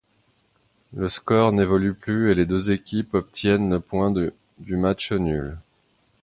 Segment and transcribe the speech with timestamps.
[0.95, 4.09] Le score n'évolue plus et les deux équipes obtiennent le point
[4.57, 5.59] du match nul.